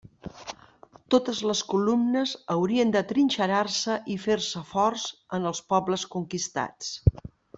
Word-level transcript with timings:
Totes 1.15 1.41
les 1.49 1.59
columnes 1.73 2.33
haurien 2.53 2.93
d'atrinxerar-se 2.95 3.99
i 4.15 4.17
fer-se 4.25 4.65
forts 4.71 5.05
en 5.39 5.47
els 5.53 5.63
pobles 5.75 6.09
conquistats. 6.17 6.93